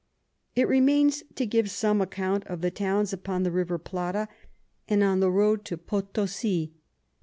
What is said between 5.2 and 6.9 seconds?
Road to Potosi.